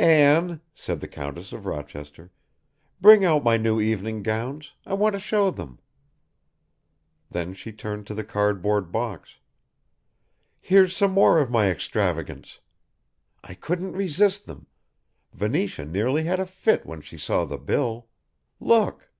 "Anne," 0.00 0.60
said 0.74 0.98
the 0.98 1.06
Countess 1.06 1.52
of 1.52 1.64
Rochester, 1.64 2.32
"bring 3.00 3.24
out 3.24 3.44
my 3.44 3.56
new 3.56 3.80
evening 3.80 4.24
gowns, 4.24 4.72
I 4.84 4.94
want 4.94 5.12
to 5.12 5.20
show 5.20 5.52
them." 5.52 5.78
Then 7.30 7.54
she 7.54 7.70
turned 7.70 8.04
to 8.08 8.14
the 8.14 8.24
cardboard 8.24 8.90
box. 8.90 9.36
"Here's 10.60 10.96
some 10.96 11.12
more 11.12 11.38
of 11.38 11.48
my 11.52 11.70
extravagance. 11.70 12.58
I 13.44 13.54
couldn't 13.54 13.92
resist 13.92 14.46
them, 14.46 14.66
Venetia 15.32 15.84
nearly 15.84 16.24
had 16.24 16.40
a 16.40 16.46
fit 16.46 16.84
when 16.84 17.00
she 17.00 17.16
saw 17.16 17.44
the 17.44 17.56
bill 17.56 18.08
Look!" 18.58 19.12